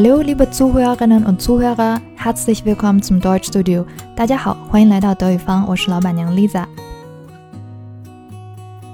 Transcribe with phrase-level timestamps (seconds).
[0.00, 3.84] Hallo, liebe Zuhörerinnen und Zuhörer, herzlich willkommen zum Deutschstudio。
[4.14, 6.64] 大家好，欢迎来到德语方，我是老板娘 Lisa。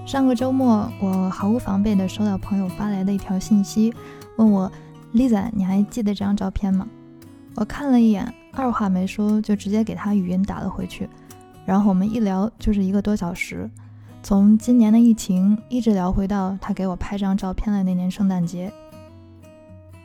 [0.07, 3.93] 上个周末，我毫无防备地收到朋友发来的一条信息，
[4.37, 4.73] 问我
[5.13, 6.87] ：“Lisa，你还记得这张照片吗？”
[7.55, 11.07] 我看了一眼，二话没说就直接给他语音打了回去。
[11.67, 13.71] 然后我们一聊就是一个多小时，
[14.23, 18.73] 从今年的疫情一直聊回到他给我拍张照片的那年圣诞节。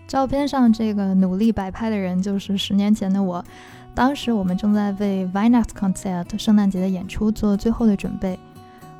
[0.09, 3.45] 照片上这个努力摆拍的人就是十年前的我，
[3.93, 8.39] 当时我们正在为 Weihnachtskonzert 圣诞节的演出做最后的准备。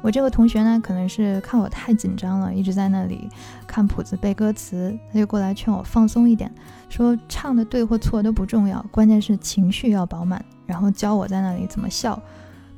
[0.04, 3.28] 我这个同学呢，可能是看我太紧张了，一直在那里
[3.66, 6.54] 看谱子背歌词，他就过来劝我放松一点，
[6.90, 12.22] 说唱的对或错都不重要，关键是情绪要饱满，然后教我在那里怎么笑。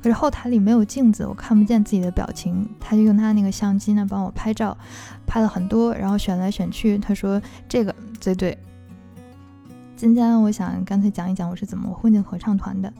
[0.02, 2.68] 可是后台里没有镜子，我看不见自己的表情。
[2.80, 4.76] 他就用他那个相机呢帮我拍照，
[5.26, 6.98] 拍了很多，然后选来选去。
[6.98, 8.58] 他说这个最对。
[9.96, 12.92] 今天我想干脆讲一讲我是怎么混进合唱团的。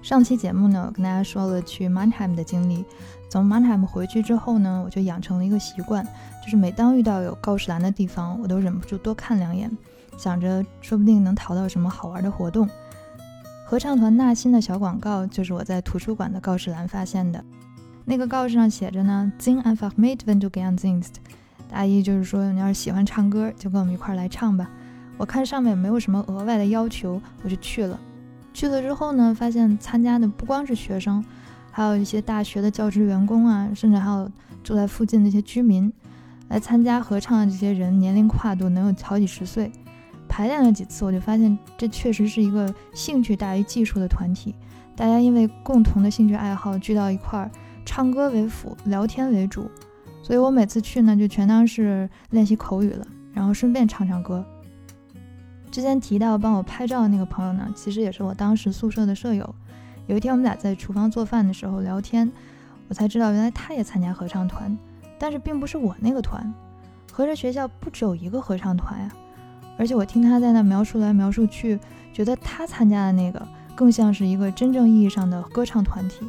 [0.00, 2.84] 上期节目呢，我跟大家说了去 Mannheim 的经历。
[3.28, 6.02] 从 Mannheim 回去之后呢，我就养成了一个习惯，
[6.42, 9.70] 就是每当遇到有告示栏的地方，我都忍不住多看两眼，
[10.16, 12.66] 想着说不定能淘到什么好玩的活动。
[13.70, 17.44] 合唱团纳新的小广告就是我在图书馆的告示栏发现的。
[18.06, 21.16] 那个告示上写着呢，Sing einfach mit, wenn du gern singst。
[21.70, 24.70] 大意就是说，你要是喜欢唱歌，就跟我们一块来唱吧。
[25.18, 28.00] 我看上面没有什么额外的要求，我就去了。
[28.54, 31.22] 去了之后呢，发现参加的不光是学生，
[31.70, 34.30] 还有一些大学的教职员工啊，甚至还有
[34.64, 35.92] 住在附近的一些居民。
[36.48, 39.70] 来参加合唱的这些人，年龄跨度能有好几十岁。
[40.28, 44.54] 排练了几次，我就发现这确实是一个兴趣大于技术的团体。
[44.94, 47.50] 大家因为共同的兴趣爱好聚到一块儿，
[47.84, 49.70] 唱歌为辅，聊天为主。
[50.22, 54.44] 所以我每次去呢，就全当是练习口语了，然后顺便唱唱歌。
[55.70, 59.54] 之前提到帮我拍照的那个朋友呢，其实也是我当时宿舍的舍友。
[60.06, 62.30] 有一天我们俩在厨房做饭的时候聊天，
[62.88, 64.76] 我才知道原来他也参加合唱团，
[65.18, 66.52] 但是并不是我那个团。
[67.12, 69.12] 合着学校不只有一个合唱团呀？
[69.78, 71.78] 而且我听他在那描述来描述去，
[72.12, 73.40] 觉得他参加的那个
[73.74, 76.26] 更像是一个真正意义上的歌唱团体。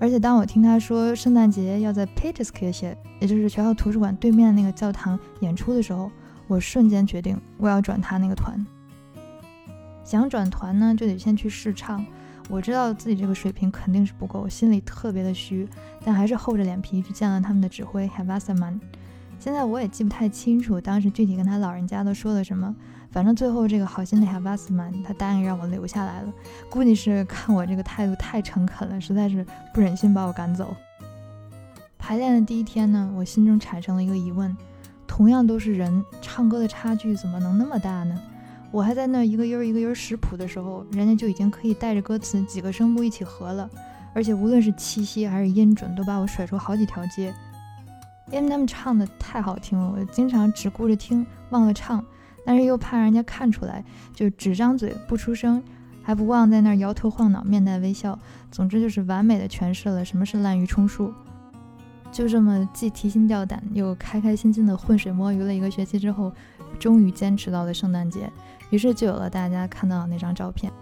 [0.00, 6.08] 而且当我听他说圣诞节要在 Peterskirche，也就是学校图书馆对面那个教堂演出的时候，
[6.46, 8.64] 我瞬间决定我要转他那个团。
[10.04, 12.06] 想转团呢，就得先去试唱。
[12.48, 15.68] 我知道自己这个水平肯定是不够，心里特别的虚，
[16.02, 18.80] 但还是厚着脸皮去见了他们的指挥 h a v a s m a n
[19.38, 22.74] 现在我也记不太清楚当时具体跟他老人家都说了什么，
[23.10, 26.32] 反正最后这个好心的哈巴斯曼他答应让我留下来了，
[26.68, 30.74] 估计是看我这个态度太诚恳了，实在是不忍心把我赶走。
[31.98, 34.54] 排练的第一天呢，我心中产生了一个疑问：
[35.06, 38.20] 同样都是人，唱歌的差距怎么能那么大呢？
[38.70, 43.70] 我还在那一个音儿一个音儿识谱的时候，人家就已经可以带着歌词几个声部一起合了，
[44.14, 47.32] 而且无论是气息还是音准，都把我甩出好几条街。
[48.30, 52.04] 因为他们唱的太好听了，我经常只顾着听，忘了唱，
[52.44, 53.84] 但是又怕人家看出来，
[54.14, 55.62] 就只张嘴不出声，
[56.02, 58.18] 还不忘在那儿摇头晃脑，面带微笑。
[58.50, 61.12] 总之就是完美的诠释了什么是滥竽充数。
[62.10, 66.32] 就这么既提心吊胆又开开心心的浑水摸鱼了一个学期之后，
[66.78, 68.30] 终于坚持到了圣诞节，
[68.70, 70.72] 于是就有了大家看到的那张照片。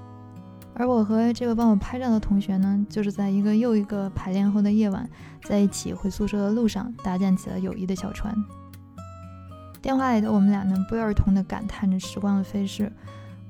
[0.78, 5.08] 而我和这个帮我拍照的同学呢，就是在一个又一个排练后的夜晚，
[5.42, 8.34] 在一起回宿舍的路上，搭建起了友谊的小船。
[9.80, 12.92] 电话里的我们俩呢，不约而同地感叹着时光的飞逝。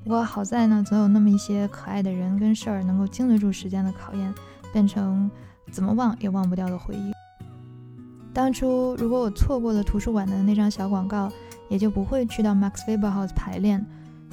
[0.04, 4.32] 不过好在呢，总有那么一些可爱的人跟事儿，能够经得住时间的考验，
[4.72, 5.28] 变成
[5.72, 7.12] 怎么忘也忘不掉的回忆。
[8.32, 11.28] 当初如果我错过了图书馆的那张小广告，
[11.69, 13.84] 也就不会去到 Max Weber House 排练。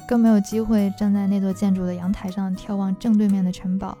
[0.06, 3.96] 更没有机会站在那座建筑的阳台上眺望正对面的城堡，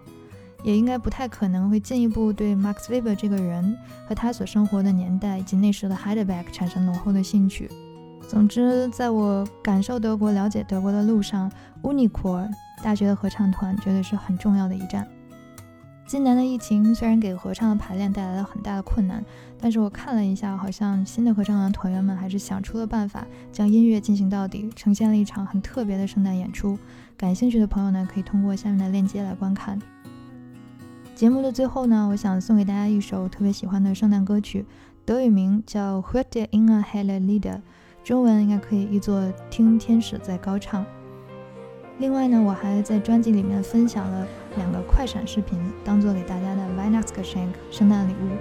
[0.62, 3.76] 也应该不太可能会进一步对 Max Weber 这个人
[4.06, 7.70] 和他所生活的年代以及那时的 Heidelberg 产生浓厚的兴趣。
[8.28, 11.50] 总之，在我感受德国、了解德国的路上
[11.82, 12.48] ，Unicor
[12.82, 15.06] 大学的合唱团绝对是很重要的一站。
[16.06, 19.24] 今年的疫情虽然给合唱的排练带来了很大的困难，
[19.58, 26.78] 但是我看了一下，好像新的合唱团团员们还是想出了办法，将音乐进行到底，呈现了一场很特别的圣诞演出。
[27.16, 29.80] 感兴趣的朋友呢，可以通过下面的链接来观看。
[31.14, 34.66] 节目的最后呢，我想送给大家一首特别喜欢的圣诞歌曲，
[35.06, 37.54] 德语名叫《Hört in a helle Lieder》，
[38.04, 40.82] 中文应该可以译作《听天使在高唱》。
[41.98, 48.36] 另外呢，我还在专辑里面分享了两个快闪视频，当做给大家的 Weihnachtsgeschenk 圣诞礼物。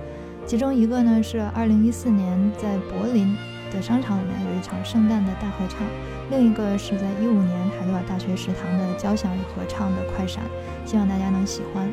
[0.46, 3.36] 其中一个呢是2014年在柏林
[3.72, 5.80] 的商场里面有一场圣诞的大合唱，
[6.30, 10.44] 另一个是在一五年海德堡大学食堂的交响与合唱的快闪，
[10.86, 11.90] 希望大家能喜欢。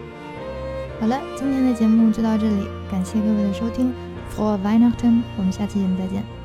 [1.00, 3.92] 好了，今天的节目就到这里，感谢各位的收听
[4.36, 6.39] ，For Weihnachten，我们下期节目再见。